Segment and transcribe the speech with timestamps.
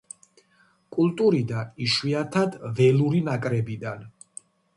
[0.95, 4.03] კულტურიდან, იშვიათად ველური ნაკრებიდან.